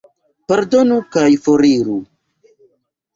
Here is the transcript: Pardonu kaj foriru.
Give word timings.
Pardonu 0.51 0.95
kaj 1.15 1.25
foriru. 1.43 1.99